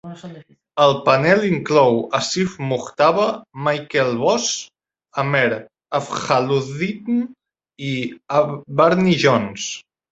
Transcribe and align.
El 0.85 0.93
panel 1.09 1.43
inclou 1.49 1.99
Asif 2.21 2.55
Mujtaba, 2.71 3.27
Michael 3.69 4.11
Voss, 4.23 4.49
Amer 5.27 5.47
Afzaluddin 6.01 7.25
i 7.93 7.97
Barney 8.83 9.19
Jones. 9.27 9.75